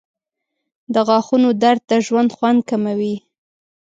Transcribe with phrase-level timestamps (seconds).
[0.93, 3.15] •د غاښونو درد د ژوند خوند کموي.